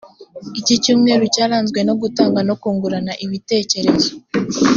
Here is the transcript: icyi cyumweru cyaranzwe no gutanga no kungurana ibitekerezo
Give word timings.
icyi 0.59 0.75
cyumweru 0.83 1.23
cyaranzwe 1.35 1.79
no 1.87 1.93
gutanga 2.01 2.39
no 2.47 2.55
kungurana 2.61 3.13
ibitekerezo 3.25 4.09